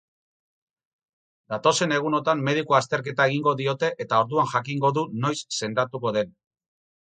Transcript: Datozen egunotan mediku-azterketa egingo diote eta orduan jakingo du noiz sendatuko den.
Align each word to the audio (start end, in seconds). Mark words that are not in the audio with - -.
Datozen 1.53 1.93
egunotan 1.97 2.41
mediku-azterketa 2.47 3.29
egingo 3.33 3.55
diote 3.61 3.93
eta 4.07 4.25
orduan 4.25 4.51
jakingo 4.57 4.93
du 4.99 5.07
noiz 5.29 5.37
sendatuko 5.61 6.17
den. 6.21 6.37